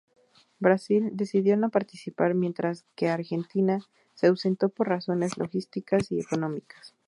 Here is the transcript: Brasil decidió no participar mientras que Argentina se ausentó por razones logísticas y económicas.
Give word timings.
Brasil 0.57 1.11
decidió 1.13 1.55
no 1.57 1.69
participar 1.69 2.33
mientras 2.33 2.87
que 2.95 3.07
Argentina 3.09 3.85
se 4.15 4.25
ausentó 4.25 4.69
por 4.69 4.87
razones 4.89 5.37
logísticas 5.37 6.11
y 6.11 6.19
económicas. 6.19 6.95